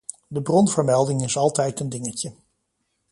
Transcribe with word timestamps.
De 0.27 0.41
bronvermelding 0.41 1.23
is 1.23 1.37
altijd 1.37 1.79
een 1.79 1.89
dingetje. 1.89 2.33